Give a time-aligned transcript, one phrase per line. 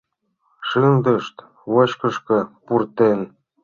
[0.67, 1.35] Шындышт
[1.73, 3.19] вочкышко пуртен.